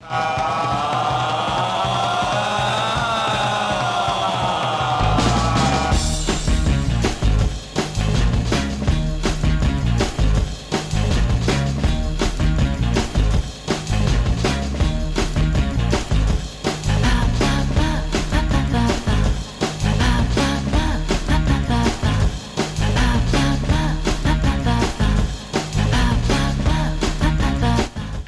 [0.00, 0.37] Uh...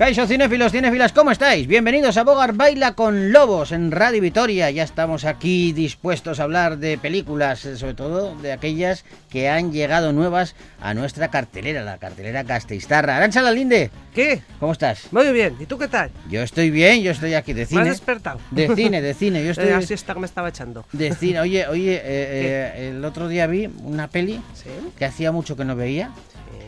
[0.01, 1.67] Caixo cinéfilos, cinéfilas, ¿cómo estáis?
[1.67, 4.71] Bienvenidos a Bogar Baila con Lobos en Radio Vitoria.
[4.71, 10.15] Ya estamos aquí dispuestos a hablar de películas, sobre todo de aquellas que han llegado
[10.15, 13.19] nuevas a nuestra cartelera, la cartelera Casteistarra.
[13.19, 14.41] Arancha Lalinde, ¿Qué?
[14.59, 15.13] ¿cómo estás?
[15.13, 15.57] Muy bien.
[15.61, 16.11] ¿Y tú qué tal?
[16.31, 17.85] Yo estoy bien, yo estoy aquí de ¿Me has cine.
[17.91, 18.41] despertado?
[18.53, 20.87] De cine, de cine, yo estoy Eh, así está que me estaba echando.
[20.95, 21.41] de cine.
[21.41, 24.71] Oye, oye, eh, eh, el otro día vi una peli ¿Sí?
[24.97, 26.11] que hacía mucho que no veía.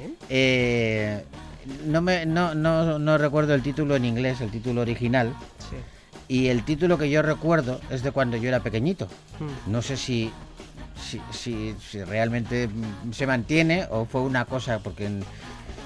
[0.05, 0.17] Sí.
[0.29, 1.25] Eh,
[1.87, 5.35] no, me, no, no, no recuerdo el título en inglés, el título original.
[5.71, 5.77] Sí.
[6.29, 9.07] Y el título que yo recuerdo es de cuando yo era pequeñito.
[9.41, 9.71] Mm.
[9.73, 10.31] No sé si,
[11.01, 12.69] si, si, si realmente
[13.13, 15.25] se mantiene o fue una cosa, porque, en-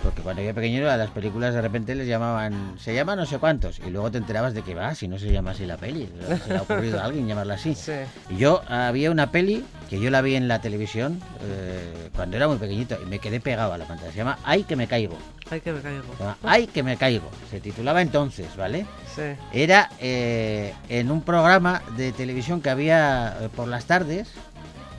[0.02, 3.27] porque cuando yo era pequeñito a las películas de repente les llamaban, se llama no
[3.27, 5.77] sé cuántos, y luego te enterabas de que va, si no se llama así la
[5.77, 6.08] peli,
[6.44, 7.75] se le ha ocurrido a alguien llamarla así.
[7.75, 7.92] Sí.
[8.30, 12.48] Y yo había una peli que yo la vi en la televisión eh, cuando era
[12.48, 14.11] muy pequeñito y me quedé pegado a la pantalla.
[14.11, 15.16] Se llama Ay que me caigo.
[15.50, 16.05] Ay, que me caigo.
[16.16, 17.31] Se llama Ay que me caigo.
[17.50, 18.86] Se titulaba entonces, ¿vale?
[19.14, 19.22] Sí.
[19.53, 24.28] Era eh, en un programa de televisión que había eh, por las tardes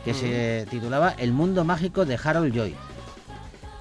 [0.06, 2.76] que se titulaba El mundo mágico de Harold Lloyd,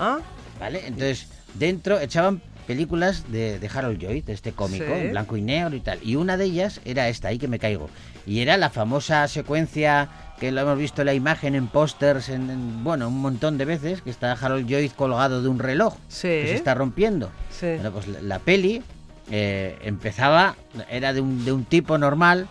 [0.01, 0.19] ¿Ah?
[0.61, 0.83] ¿Vale?
[0.87, 4.93] Entonces, dentro echaban películas de, de Harold Lloyd, de este cómico, Sí.
[4.93, 6.01] en blanco y negro y tal.
[6.03, 7.89] Y una de ellas era esta, Ahí que me caigo.
[8.27, 10.09] Y era la famosa secuencia
[10.41, 13.65] que lo hemos visto en la imagen en pósters, en, en, bueno, un montón de
[13.65, 16.29] veces, que está Harold Lloyd colgado de un reloj Sí.
[16.29, 17.31] que se está rompiendo.
[17.51, 17.67] Sí.
[17.67, 18.83] Bueno, pues la, la peli
[19.31, 20.57] eh, empezaba,
[20.91, 22.48] era de un, de un tipo normal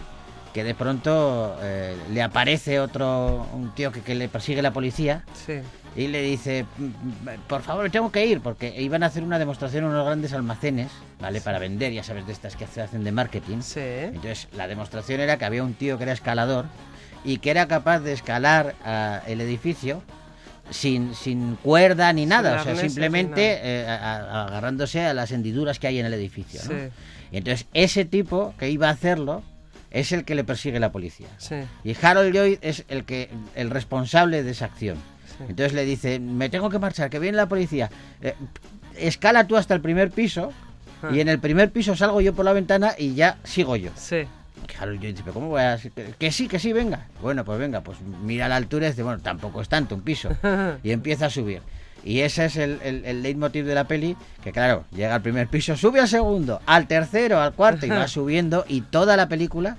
[0.55, 5.25] que de pronto eh, le aparece otro, un tío que, que le persigue la policía
[5.45, 5.55] Sí.
[5.97, 6.93] y le dice, "Mm, mm,
[7.49, 10.93] por favor, tengo que ir, porque iban a hacer una demostración en unos grandes almacenes,
[11.19, 11.41] ¿vale?
[11.41, 13.57] Para vender, ya sabes, de estas que se hacen de marketing.
[13.59, 13.81] Sí.
[13.83, 16.67] Entonces, la demostración era que había un tío que era escalador
[17.25, 20.03] y que era capaz de escalar ah, el edificio
[20.69, 25.79] sin, sin cuerda ni nada, o sea, simplemente eh, a- a- agarrándose a las hendiduras
[25.79, 26.61] que hay en el edificio.
[26.63, 26.69] ¿no?
[26.69, 26.87] Sí.
[27.33, 29.43] Y entonces, ese tipo que iba a hacerlo
[29.99, 31.27] es el que le persigue la policía.
[31.37, 31.55] Sí.
[31.83, 34.97] Y Harold Lloyd es el que el responsable de esa acción.
[35.27, 35.43] Sí.
[35.49, 37.89] Entonces le dice, me tengo que marchar, que viene la policía.
[38.21, 38.35] Eh,
[38.97, 40.51] escala tú hasta el primer piso
[41.03, 41.09] Ah.
[41.11, 43.91] y en el primer piso salgo yo por la ventana y ya sigo yo.
[43.95, 44.23] Sí.
[44.79, 45.77] Harold Lloyd dice, "¿Pero ¿cómo voy a...?
[45.77, 47.07] Que, que sí, que sí, venga.
[47.21, 50.29] Bueno, pues venga, pues mira la altura y dice, bueno, tampoco es tanto un piso.
[50.83, 51.61] Y empieza a subir.
[52.03, 55.47] Y ese es el, el, el leitmotiv de la peli, que claro, llega al primer
[55.47, 59.75] piso, sube al segundo, al tercero, al cuarto y va subiendo y toda la película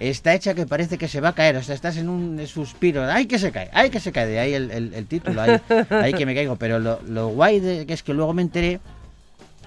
[0.00, 3.04] está hecha que parece que se va a caer, o sea, estás en un suspiro,
[3.04, 3.70] ¡ay que se cae!
[3.72, 4.26] ¡ay que se cae!
[4.26, 6.56] De ahí el, título, ahí, ahí que me caigo.
[6.56, 8.80] Pero lo, lo guay de, que es que luego me enteré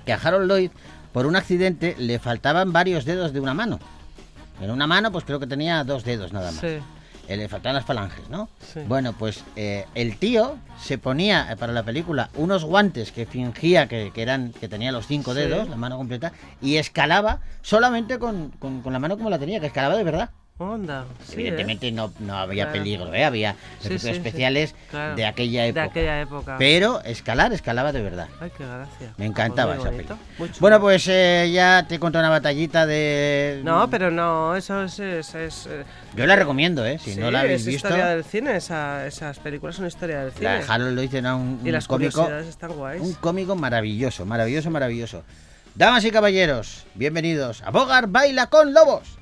[0.05, 0.71] que a Harold Lloyd,
[1.11, 3.79] por un accidente, le faltaban varios dedos de una mano.
[4.59, 6.61] En una mano, pues creo que tenía dos dedos nada más.
[6.61, 6.79] Sí.
[7.27, 8.49] Le faltaban las falanges, ¿no?
[8.59, 8.81] Sí.
[8.87, 13.87] Bueno, pues eh, el tío se ponía eh, para la película unos guantes que fingía
[13.87, 15.39] que, que eran que tenía los cinco Sí.
[15.39, 19.59] dedos, la mano completa, y escalaba solamente con, con- con la mano como la tenía,
[19.59, 20.29] que escalaba de verdad.
[20.59, 21.05] Onda.
[21.25, 21.33] Sí, ¿eh?
[21.39, 22.77] Evidentemente no, no había Claro.
[22.79, 23.25] peligro, ¿eh?
[23.25, 25.15] había Sí, especiales Claro.
[25.15, 25.83] de aquella De época.
[25.85, 26.55] aquella época.
[26.59, 28.27] Pero escalar, escalaba de verdad.
[28.39, 29.13] Ay, qué gracia.
[29.17, 30.53] Me encantaba Pues muy esa chulo.
[30.59, 33.61] Bueno, pues eh, ya te he contado una batallita de...
[33.63, 34.99] No, pero no, eso es...
[34.99, 35.67] es, es,
[36.15, 36.99] Yo la recomiendo, ¿eh?
[36.99, 37.87] Si no la habéis es visto...
[37.87, 40.59] historia del cine, esa- esas películas son historia del cine.
[40.59, 43.01] La Harold Lloyd era un, y un las cómico, están guays.
[43.01, 45.23] un cómico maravilloso, maravilloso, maravilloso.
[45.73, 49.17] Damas y caballeros, bienvenidos a Bogar Baila con Lobos.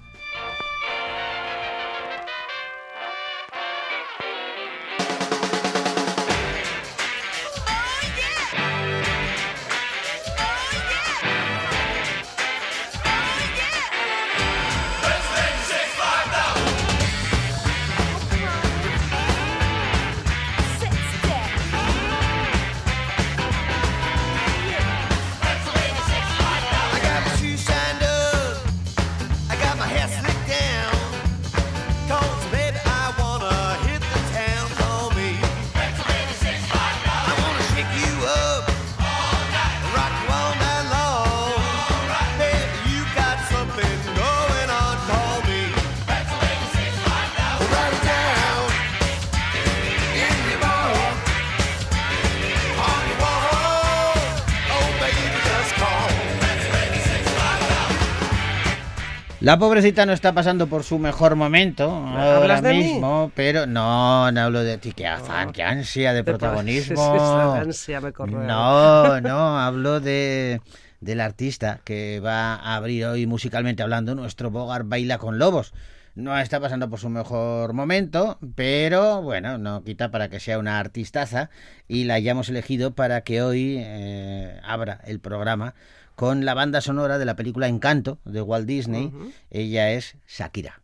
[59.41, 64.63] La pobrecita no está pasando por su mejor momento ahora mismo, pero no, no hablo
[64.63, 64.91] de ti.
[64.93, 67.15] Qué afán, qué ansia de De pro- protagonismo.
[67.15, 68.45] Esa ansia me corroe.
[68.45, 70.61] No, no, hablo de
[70.99, 75.73] del artista que va a abrir hoy musicalmente hablando nuestro Bogart Baila con Lobos.
[76.13, 80.77] No está pasando por su mejor momento, pero bueno, no quita para que sea una
[80.77, 81.49] artistaza
[81.87, 85.73] y la hayamos elegido para que hoy eh, abra el programa
[86.21, 89.11] con la banda sonora de la película Encanto de Walt Disney.
[89.49, 90.79] Ella es Shakira.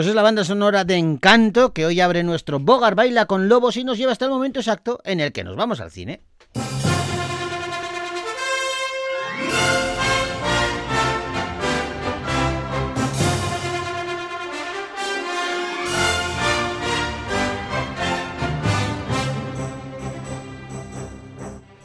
[0.00, 3.76] Pues es la banda sonora de Encanto que hoy abre nuestro Bogart Baila con Lobos
[3.76, 6.22] y nos lleva hasta el momento exacto en el que nos vamos al cine.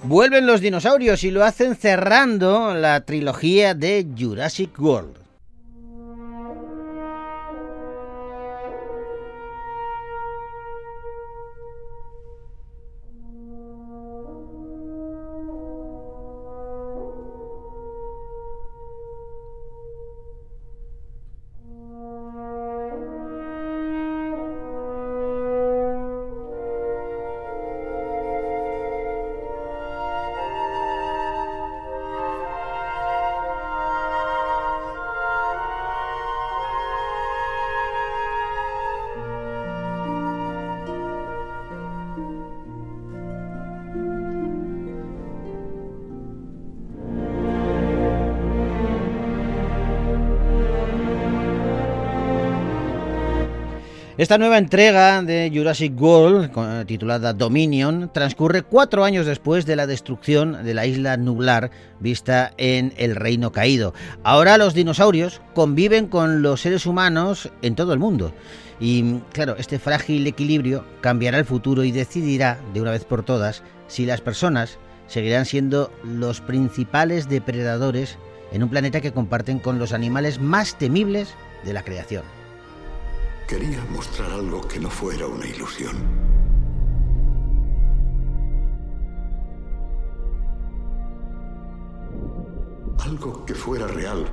[0.04, 5.25] Vuelven los dinosaurios y lo hacen cerrando la trilogía de Jurassic World.
[54.18, 59.88] Esta nueva entrega de Jurassic World, con- titulada Dominion, transcurre cuatro años después de la
[59.88, 61.70] destrucción de la isla nublar
[62.00, 63.94] vista en el Reino Caído.
[64.24, 68.34] Ahora los dinosaurios conviven con los seres humanos en todo el mundo.
[68.80, 73.64] Y claro, este frágil equilibrio cambiará el futuro y decidirá, de una vez por todas,
[73.88, 78.18] si las personas seguirán siendo los principales depredadores
[78.54, 81.34] en un planeta que comparten con los animales más temibles
[81.66, 82.24] de la creación.
[83.48, 85.96] Quería mostrar algo que no fuera una ilusión.
[93.04, 94.26] Algo que fuera real.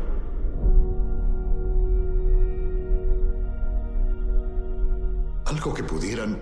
[5.45, 6.39] Algo que pudieran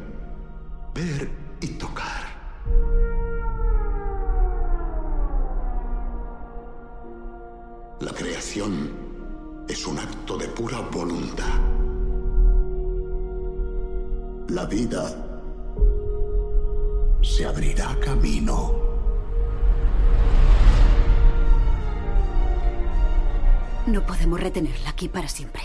[0.95, 1.29] ver
[1.61, 2.23] y tocar.
[7.99, 8.93] La creación
[9.69, 11.80] es un acto de pura voluntad.
[14.51, 15.15] La vida
[17.23, 18.75] se abrirá camino.
[23.87, 25.63] No podemos retenerla aquí para siempre.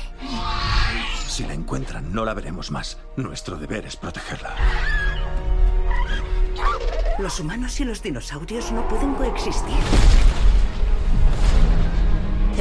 [1.28, 3.00] Si la encuentran, no la veremos más.
[3.16, 4.56] Nuestro deber es protegerla.
[7.18, 9.74] Los humanos y los dinosaurios no pueden coexistir.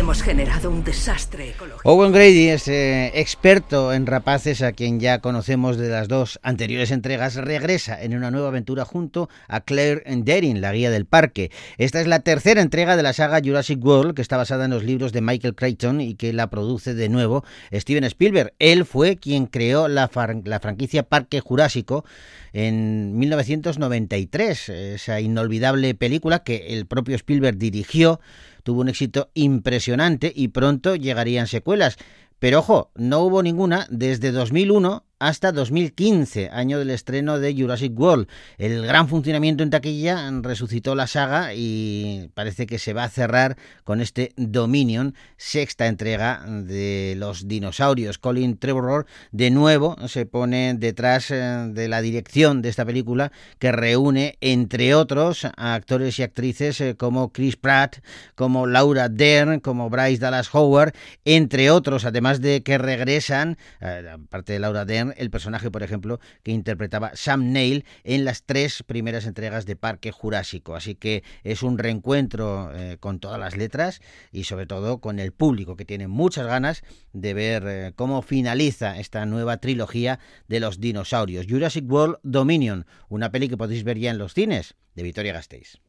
[0.05, 1.91] Hemos generado un desastre ecológico.
[1.91, 6.91] Owen Grady es eh, experto en rapaces a quien ya conocemos de las dos anteriores
[6.91, 11.51] entregas, regresa en una nueva aventura junto a Claire Derin, la guía del parque.
[11.79, 14.85] Esta es la tercera entrega de la saga Jurassic World, que está basada en los
[14.85, 17.43] libros de Michael Crichton y que la produce de nuevo
[17.73, 18.53] Steven Spielberg.
[18.59, 22.05] Él fue quien creó la, fran- la franquicia Parque Jurásico
[22.53, 28.21] en 1993, esa inolvidable película que el propio Spielberg dirigió
[28.65, 31.97] tuvo un éxito impresionante y pronto llegarían secuelas.
[32.41, 38.29] Pero ojo, no hubo ninguna desde 2001 hasta 2015, año del estreno de Jurassic World.
[38.59, 43.57] El gran funcionamiento en taquilla resucitó la saga y parece que se va a cerrar
[43.85, 48.19] con este Dominion, sexta entrega de los dinosaurios.
[48.19, 53.73] Colin Trevorrow de nuevo se pone detrás eh, de la dirección de esta película que
[53.73, 57.99] reúne, entre otros, a actores y actrices eh, como Chris Pratt,
[58.35, 60.95] como Laura Dern, como Bryce Dallas Howard,
[61.25, 66.21] entre otros, además de que regresan, eh, aparte de Laura Dern, el personaje, por ejemplo,
[66.43, 70.77] que interpretaba Sam Neill en las tres primeras entregas de Parque Jurásico.
[70.77, 74.01] Así que es un reencuentro eh, con todas las letras
[74.33, 76.83] y sobre todo con el público que tiene muchas ganas
[77.13, 80.19] de ver eh, cómo finaliza esta nueva trilogía
[80.49, 81.47] de los dinosaurios.
[81.49, 85.81] Jurassic World Dominion, una peli que podéis ver ya en los cines de Victoria Gasteiz.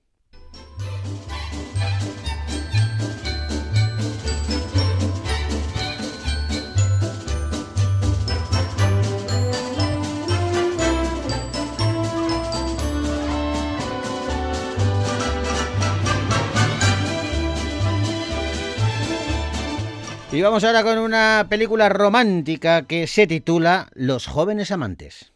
[20.35, 25.31] Y vamos ahora con una película romántica que se titula Los jóvenes amantes.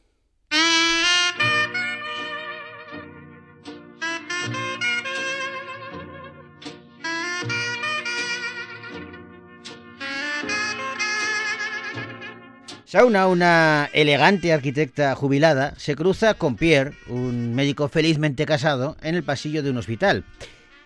[12.84, 19.24] Sauna, una elegante arquitecta jubilada, se cruza con Pierre, un médico felizmente casado, en el
[19.24, 20.26] pasillo de un hospital.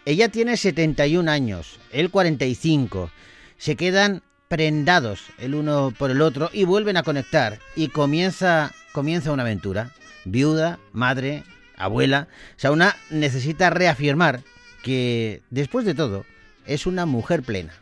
[0.05, 3.09] Ella tiene 71 años, él 45.
[3.57, 9.31] Se quedan prendados el uno por el otro y vuelven a conectar y comienza comienza
[9.33, 9.91] una aventura.
[10.23, 11.43] Viuda, madre,
[11.75, 14.43] abuela, Sauna necesita reafirmar
[14.83, 16.23] que después de todo
[16.65, 17.73] es una mujer plena.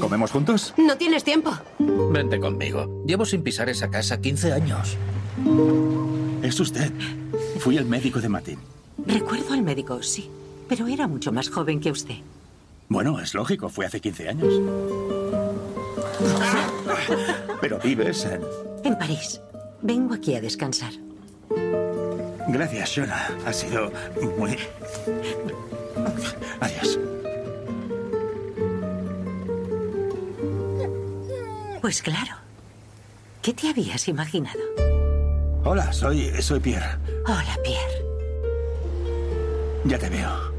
[0.00, 0.74] ¿Comemos juntos?
[0.76, 1.52] ¿No tienes tiempo?
[1.78, 3.04] Vente conmigo.
[3.06, 4.96] Llevo sin pisar esa casa 15 años.
[6.42, 6.90] Es usted.
[7.60, 8.58] Fui el médico de Matín.
[9.06, 10.28] Recuerdo al médico, sí,
[10.68, 12.16] pero era mucho más joven que usted.
[12.90, 14.60] Bueno, es lógico, fue hace 15 años.
[17.60, 18.42] Pero vives en...
[18.82, 19.40] En París.
[19.80, 20.92] Vengo aquí a descansar.
[22.48, 23.28] Gracias, Shona.
[23.46, 23.92] Ha sido
[24.36, 24.58] muy...
[26.58, 26.98] Adiós.
[31.80, 32.34] Pues claro.
[33.40, 34.58] ¿Qué te habías imaginado?
[35.64, 36.98] Hola, soy, soy Pierre.
[37.24, 38.04] Hola, Pierre.
[39.84, 40.49] Ya te veo.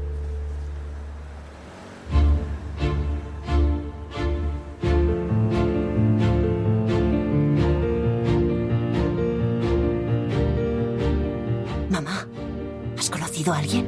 [13.42, 13.86] ¿Has conocido a alguien?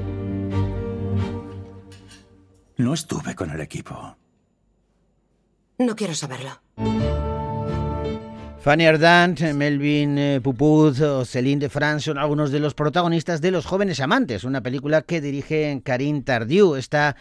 [2.77, 4.17] No estuve con el equipo.
[5.79, 6.61] No quiero saberlo.
[8.61, 13.51] Fanny Ardant, Melvin eh, Pupuz o Céline de France son algunos de los protagonistas de
[13.51, 16.75] Los jóvenes amantes, una película que dirige Karine Tardieu.
[16.75, 17.15] Esta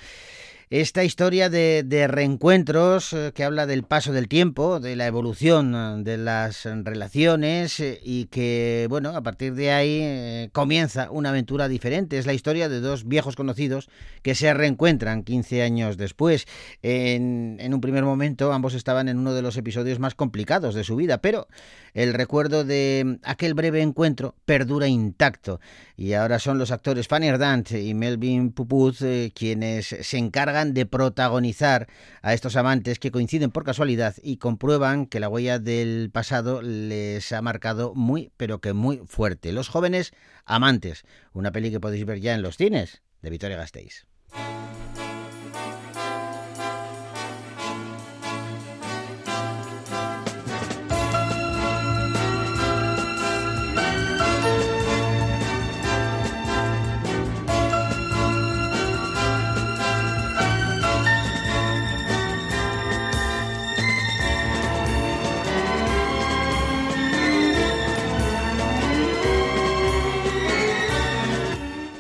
[0.82, 6.04] esta historia de, reencuentros eh, que habla del paso del tiempo, de la evolución eh,
[6.04, 12.18] de las relaciones eh, y que, bueno, a partir de ahí comienza una aventura diferente.
[12.18, 13.88] Es la historia de dos viejos conocidos
[14.24, 16.48] que se reencuentran 15 años después.
[16.82, 20.84] En, en un primer momento ambos estaban en uno de los episodios más complicados de
[20.84, 21.48] su vida, pero
[21.94, 25.60] el recuerdo de aquel breve encuentro perdura intacto
[25.96, 30.86] y ahora son los actores Fanny Ardant y Melvin Pupuz eh, quienes se encargan de
[30.86, 31.88] protagonizar
[32.22, 37.32] a estos amantes que coinciden por casualidad y comprueban que la huella del pasado les
[37.32, 39.52] ha marcado muy pero que muy fuerte.
[39.52, 40.14] Los jóvenes
[40.46, 44.06] amantes, una peli que podéis ver ya en los cines de Victoria Gasteiz.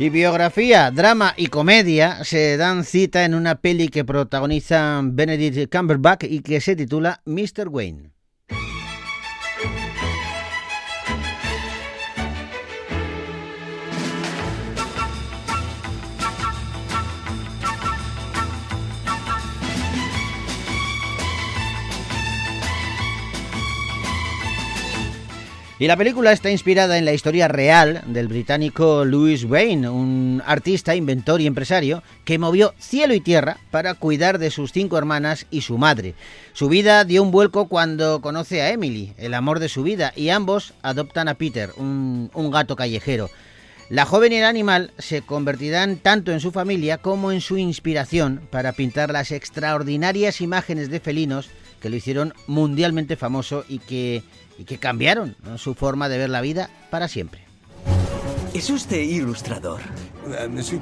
[0.04, 6.26] Y biografía, drama y comedia se dan cita en una peli que protagoniza Benedict Cumberbatch
[6.26, 7.70] y que se titula Mr.
[7.70, 8.13] Wayne.
[25.84, 30.96] Y la película está inspirada en la historia real del británico Louis Wayne, un artista,
[30.96, 35.60] inventor y empresario que movió cielo y tierra para cuidar de sus cinco hermanas y
[35.60, 36.16] su madre.
[36.54, 40.30] Su vida dio un vuelco cuando conoce a Emily, el amor de su vida, y
[40.30, 43.30] ambos adoptan a Peter, un, un gato callejero.
[43.90, 48.48] La joven y el animal se convertirán tanto en su familia como en su inspiración
[48.52, 51.50] para pintar las extraordinarias imágenes de felinos
[51.84, 54.24] que lo hicieron mundialmente famoso y que
[54.58, 57.42] y que cambiaron su forma de ver la vida para siempre.
[58.54, 59.82] ¿Es usted ilustrador?
[60.26, 60.80] Uh, sí.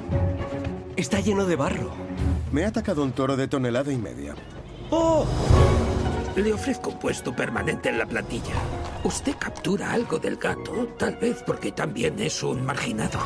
[0.94, 1.90] Está lleno de barro.
[2.52, 4.36] Me ha atacado un toro de tonelada y media.
[4.90, 5.26] ¡Oh!
[6.36, 8.54] Le ofrezco un puesto permanente en la plantilla.
[9.02, 13.18] Usted captura algo del gato, tal vez porque también es un marginado.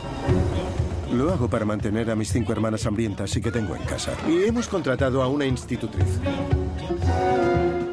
[1.13, 4.13] Lo hago para mantener a mis cinco hermanas hambrientas y que tengo en casa.
[4.27, 6.07] Y hemos contratado a una institutriz.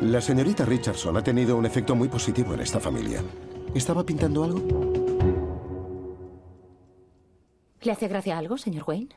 [0.03, 3.23] La señorita Richardson ha tenido un efecto muy positivo en esta familia.
[3.73, 4.59] ¿Estaba pintando algo?
[7.81, 9.15] ¿Le hace gracia algo, señor Wayne?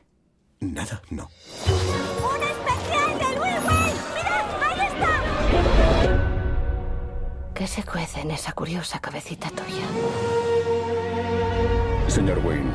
[0.61, 1.29] Nada, no.
[1.67, 3.99] ¡Un especial de Louis Wayne!
[4.15, 4.45] ¡Mirad!
[4.63, 5.11] ¡Ahí está!
[7.53, 9.85] ¿Qué se cuece en esa curiosa cabecita tuya?
[12.07, 12.71] Señor Wayne,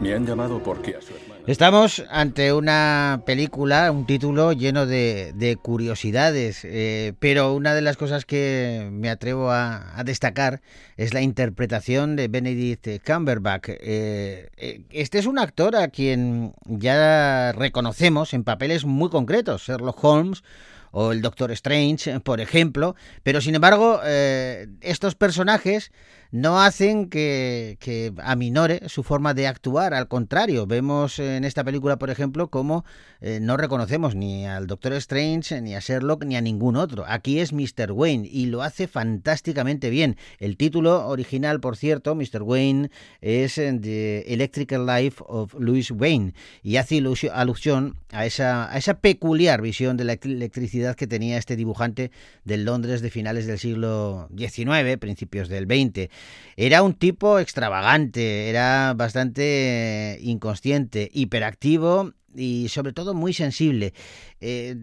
[0.00, 1.12] me han llamado porque a su.
[1.44, 7.96] Estamos ante una película, un título lleno de, de curiosidades, eh, pero una de las
[7.96, 10.62] cosas que me atrevo a, a destacar
[10.96, 13.70] es la interpretación de Benedict Cumberbatch.
[13.70, 20.02] Eh, eh, este es un actor a quien ya reconocemos en papeles muy concretos, Sherlock
[20.04, 20.44] Holmes
[20.92, 25.90] o el Doctor Strange, por ejemplo, pero sin embargo eh, estos personajes
[26.32, 31.98] no hacen que, que, aminore su forma de actuar, al contrario, vemos en esta película,
[31.98, 32.86] por ejemplo, cómo
[33.20, 37.04] eh, no reconocemos ni al Doctor Strange, ni a Sherlock, ni a ningún otro.
[37.06, 37.92] Aquí es Mr.
[37.92, 40.16] Wayne y lo hace fantásticamente bien.
[40.38, 42.42] El título original, por cierto, Mr.
[42.42, 48.94] Wayne, es The Electrical Life of Louis Wayne y hace alusión a esa, a esa
[49.00, 52.10] peculiar visión de la electricidad que tenía este dibujante
[52.44, 56.10] del Londres de finales del siglo XIX, principios del XX.
[56.56, 63.94] Era un tipo extravagante, era bastante inconsciente, hiperactivo y sobre todo muy sensible.
[64.40, 64.76] Eh,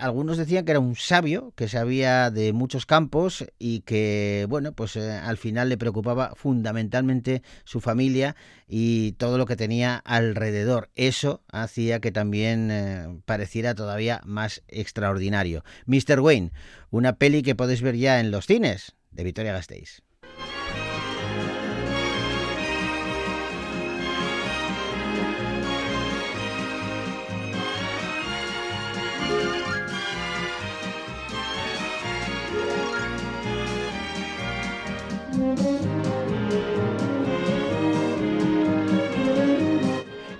[0.00, 4.96] algunos decían que era un sabio, que sabía de muchos campos y que, bueno, pues
[4.96, 8.36] eh, al final le preocupaba fundamentalmente su familia
[8.68, 10.90] y todo lo que tenía alrededor.
[10.94, 15.64] Eso hacía que también eh, pareciera todavía más extraordinario.
[15.86, 16.20] Mr.
[16.20, 16.52] Wayne,
[16.90, 20.05] una peli que podéis ver ya en los cines de Victoria Gasteiz.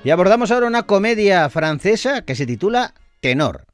[0.07, 3.65] Y abordamos ahora una comedia francesa que se titula Tenor.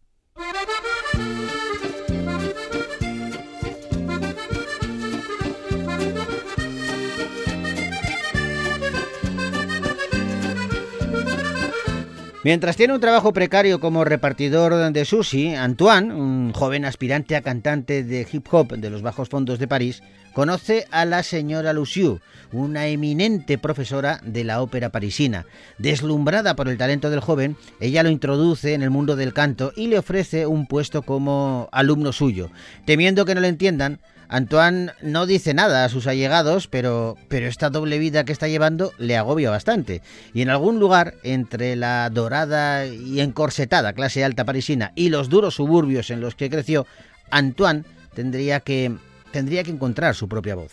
[12.44, 18.04] Mientras tiene un trabajo precario como repartidor de sushi, Antoine, un joven aspirante a cantante
[18.04, 22.20] de hip hop de los bajos fondos de París, conoce a la señora Lucieux,
[22.52, 25.46] una eminente profesora de la ópera parisina.
[25.78, 29.86] Deslumbrada por el talento del joven, ella lo introduce en el mundo del canto y
[29.86, 32.50] le ofrece un puesto como alumno suyo.
[32.84, 34.00] Temiendo que no lo entiendan,
[34.32, 38.94] Antoine no dice nada a sus allegados, pero, pero esta doble vida que está llevando
[38.96, 40.00] le agobia bastante.
[40.32, 45.56] Y en algún lugar, entre la dorada y encorsetada clase alta parisina y los duros
[45.56, 46.86] suburbios en los que creció,
[47.30, 48.96] Antoine tendría que,
[49.32, 50.72] tendría que encontrar su propia voz.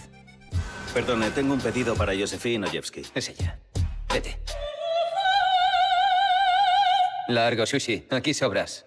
[0.93, 3.03] Perdone, tengo un pedido para Josephine Ojewski.
[3.15, 3.59] Es ella.
[4.13, 4.39] Vete.
[7.27, 8.07] Largo, sushi.
[8.09, 8.85] Aquí sobras.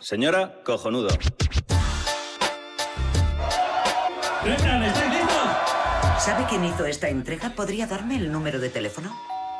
[0.00, 1.08] Señora, cojonudo.
[6.18, 7.50] ¿Sabe quién hizo esta entrega?
[7.54, 9.14] ¿Podría darme el número de teléfono?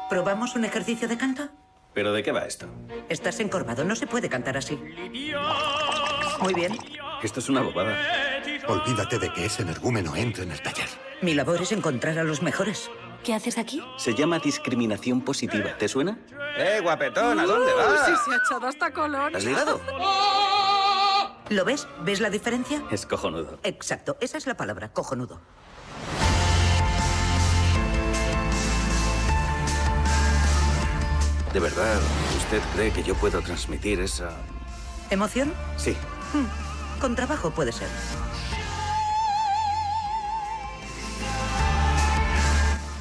[0.08, 1.48] ¿Probamos un ejercicio de canto?
[1.94, 2.66] ¿Pero de qué va esto?
[3.08, 4.78] Estás encorvado, no se puede cantar así.
[6.42, 6.76] Muy bien.
[7.22, 7.96] Esto es una bobada.
[8.68, 10.88] Olvídate de que ese energúmeno entre en el taller.
[11.20, 12.90] Mi labor es encontrar a los mejores.
[13.24, 13.82] ¿Qué haces aquí?
[13.96, 15.76] Se llama discriminación positiva.
[15.78, 16.18] ¿Te suena?
[16.56, 17.38] ¡Eh, guapetón!
[17.38, 18.06] ¿A dónde Uh, vas?
[18.06, 19.36] sí, se ha echado hasta color.
[19.36, 19.80] ¿Has ligado?
[21.48, 21.86] ¿Lo ves?
[22.04, 22.82] ¿Ves la diferencia?
[22.90, 23.58] Es cojonudo.
[23.62, 25.40] Exacto, esa es la palabra, cojonudo.
[31.52, 32.00] ¿De verdad
[32.38, 34.30] usted cree que yo puedo transmitir esa...
[35.10, 35.52] ¿Emoción?
[35.76, 35.94] Sí.
[36.32, 37.88] Hmm, Con trabajo puede ser.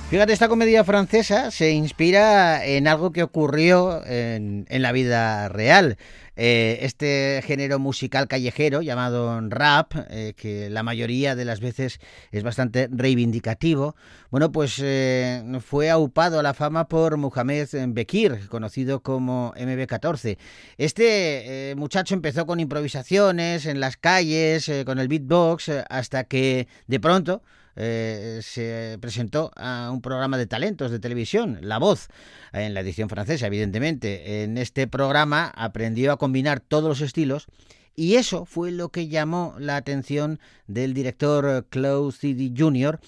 [0.09, 5.97] Fíjate, esta comedia francesa se inspira en algo que ocurrió en, en la vida real.
[6.37, 11.99] Eh, este género musical callejero llamado rap, eh, que la mayoría de las veces
[12.31, 13.95] es bastante reivindicativo,
[14.29, 20.37] bueno, pues eh, fue aupado a la fama por Mohamed Bekir, conocido como MB14.
[20.77, 27.41] Este muchacho empezó con improvisaciones en las calles, con el beatbox, hasta que de pronto
[27.75, 32.07] eh, se presentó a un programa de talentos de televisión, La Voz,
[32.53, 34.43] en la edición francesa, evidentemente.
[34.43, 37.47] En este programa aprendió a combinar todos los estilos
[37.95, 42.99] y eso fue lo que llamó la atención del director Claude City Jr.,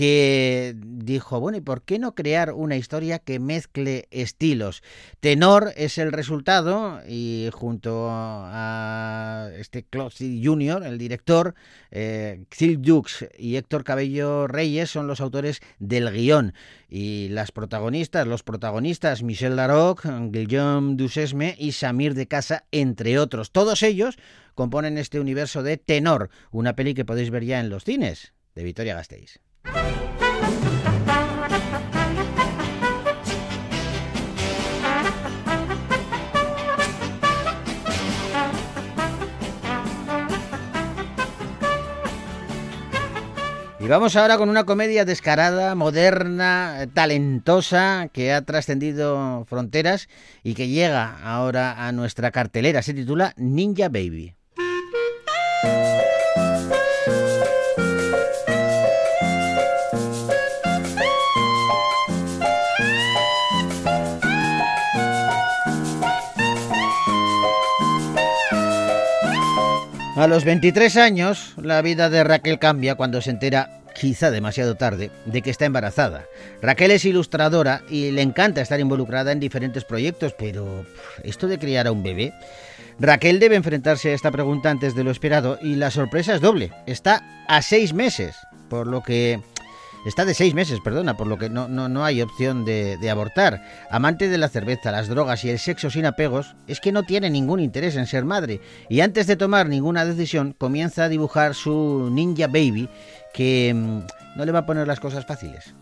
[0.00, 4.82] que dijo, bueno, ¿y por qué no crear una historia que mezcle estilos?
[5.20, 11.54] Tenor es el resultado y junto a este City Jr., el director,
[11.90, 12.46] eh,
[13.38, 16.54] y Héctor Cabello Reyes son los autores del guion.
[16.88, 23.52] Y las protagonistas, los protagonistas, Michel Larocque, Guillaume Duchesme y Samir de Casa, entre otros.
[23.52, 24.16] Todos ellos
[24.54, 28.64] componen este universo de Tenor, una peli que podéis ver ya en los cines, de
[28.64, 29.40] Vitoria Gasteiz.
[43.82, 50.10] Y vamos ahora con una comedia descarada, moderna, talentosa, que ha trascendido fronteras
[50.42, 52.82] y que llega ahora a nuestra cartelera.
[52.82, 54.34] Se titula Ninja Baby.
[70.20, 75.10] A los 23 años, la vida de Raquel cambia cuando se entera, quizá demasiado tarde,
[75.24, 76.26] de que está embarazada.
[76.60, 80.84] Raquel es ilustradora y le encanta estar involucrada en diferentes proyectos, pero
[81.24, 82.34] ¿esto de criar a un bebé?
[82.98, 86.70] Raquel debe enfrentarse a esta pregunta antes de lo esperado y la sorpresa es doble.
[86.84, 88.36] Está a seis meses,
[88.68, 89.40] por lo que...
[90.06, 93.10] Está de seis meses, perdona, por lo que no, no, no hay opción de, de,
[93.10, 93.62] abortar.
[93.90, 97.28] Amante de la cerveza, las drogas y el sexo sin apegos, es que no tiene
[97.28, 98.60] ningún interés en ser madre.
[98.88, 102.88] Y antes de tomar ninguna decisión, comienza a dibujar su Ninja Baby,
[103.34, 104.00] que mmm,
[104.36, 105.74] no le va a poner las cosas fáciles.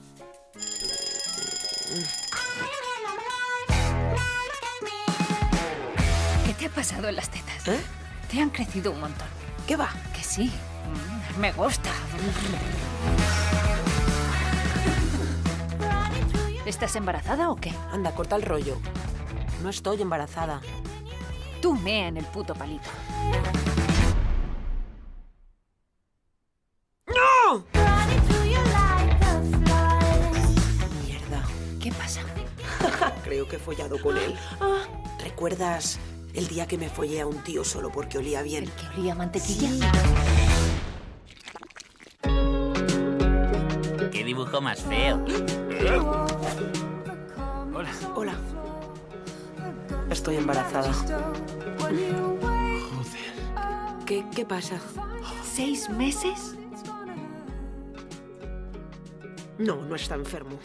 [6.44, 7.68] ¿Qué te ha pasado en las tetas?
[7.68, 7.80] ¿Eh?
[8.30, 9.28] Te han crecido un montón.
[9.66, 9.90] ¿Qué va?
[10.12, 10.50] Que sí.
[11.38, 11.90] Me gusta.
[16.68, 17.72] ¿Estás embarazada o qué?
[17.92, 18.76] Anda, corta el rollo.
[19.62, 20.60] No estoy embarazada.
[21.62, 22.90] Tú mea en el puto palito.
[27.06, 27.64] ¡No!
[31.06, 31.42] Mierda.
[31.80, 32.20] ¿Qué pasa?
[33.24, 34.36] Creo que he follado con él.
[35.24, 35.98] ¿Recuerdas
[36.34, 38.64] el día que me follé a un tío solo porque olía bien?
[38.64, 39.70] ¿El que olía mantequilla?
[39.70, 40.37] ¿Qué
[44.28, 45.24] dibujo más feo?
[48.14, 48.34] Hola.
[50.10, 50.92] Estoy embarazada.
[54.04, 54.78] ¿Qué, qué pasa?
[55.42, 56.54] ¿Seis meses?
[59.56, 60.58] No, no está enfermo.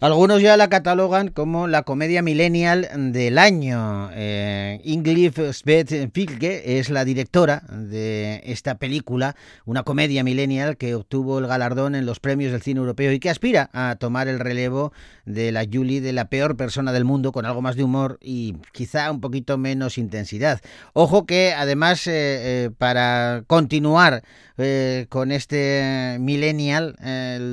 [0.00, 4.10] Algunos ya la catalogan como la comedia millennial del año.
[4.12, 11.38] Eh, Ingrid Sved Filke es la directora de esta película, una comedia millennial que obtuvo
[11.38, 14.92] el galardón en los premios del cine europeo y que aspira a tomar el relevo
[15.24, 18.56] de la Julie de la peor persona del mundo con algo más de humor y
[18.72, 20.60] quizá un poquito menos intensidad.
[20.92, 22.12] Ojo que además eh,
[22.66, 24.22] eh, para continuar
[24.58, 26.96] eh, con este millennial,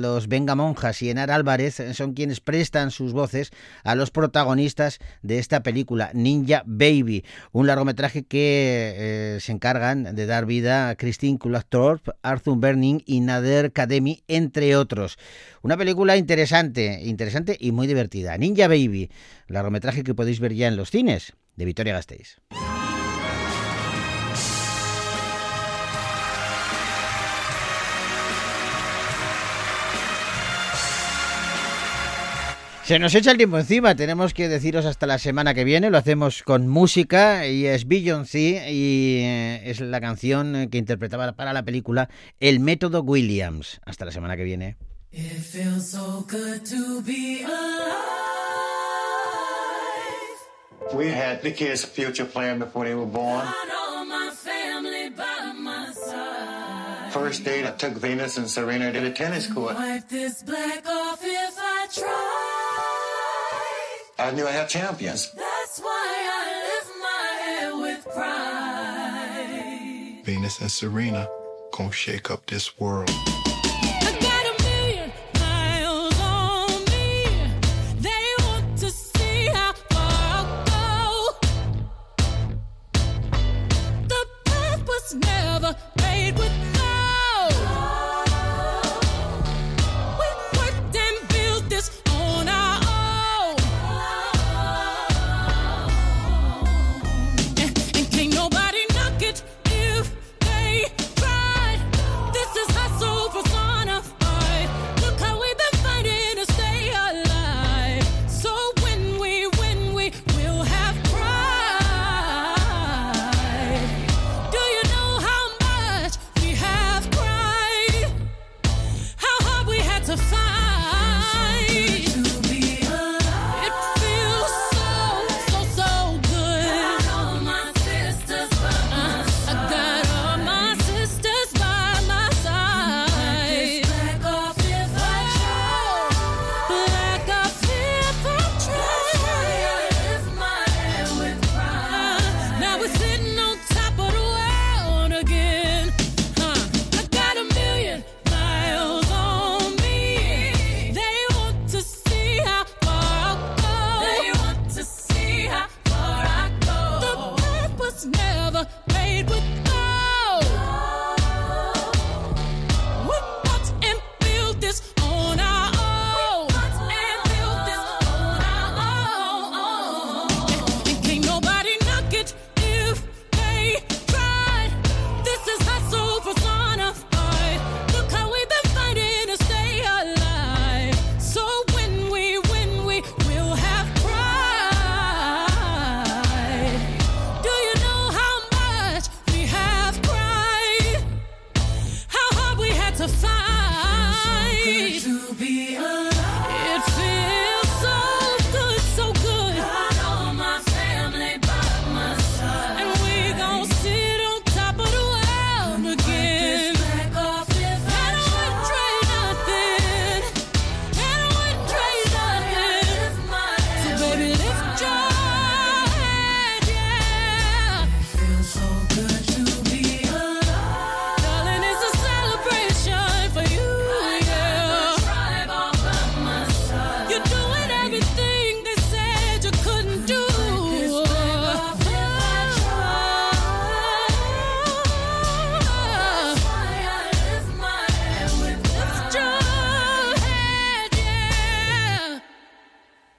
[0.00, 3.50] los Venga Monjas y Enar Álvarez son quienes prestan sus voces
[3.82, 10.26] a los protagonistas de esta película, Ninja Baby, un largometraje que eh, se encargan de
[10.26, 15.18] dar vida a Christine Kulaktorp, Arthur Berning y Nader Kademi, entre otros.
[15.62, 18.36] Una película interesante, interesante y muy divertida.
[18.38, 19.10] Ninja Baby,
[19.48, 22.38] largometraje que podéis ver ya en los cines de Victoria Gasteiz.
[32.84, 35.96] Se nos echa el tiempo encima, tenemos que deciros hasta la semana que viene, lo
[35.96, 41.62] hacemos con música y es Beyoncé y eh, es la canción que interpretaba para la
[41.62, 43.80] película El método Williams.
[43.86, 44.76] Hasta la semana que viene.
[45.12, 47.94] It feels so good to be alive.
[50.92, 53.46] We had the kids' future plan before they were born.
[57.10, 59.76] First date, I took Venus and Serena to the tennis court.
[59.76, 62.23] Wipe this black off if I try.
[64.16, 65.32] I knew I had champions.
[65.32, 70.20] That's why I lift my head with pride.
[70.24, 71.28] Venus and Serena
[71.72, 73.10] gonna shake up this world.